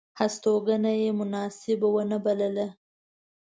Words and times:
هستوګنه 0.19 0.91
یې 1.01 1.09
مناسبه 1.19 1.87
ونه 1.91 2.17
بلله. 2.25 2.67